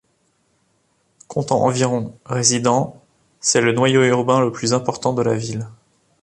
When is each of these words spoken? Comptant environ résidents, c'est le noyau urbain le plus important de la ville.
Comptant 1.27 1.57
environ 1.61 2.17
résidents, 2.25 3.03
c'est 3.39 3.61
le 3.61 3.71
noyau 3.71 4.01
urbain 4.03 4.39
le 4.39 4.51
plus 4.51 4.73
important 4.73 5.13
de 5.13 5.21
la 5.21 5.35
ville. 5.35 5.67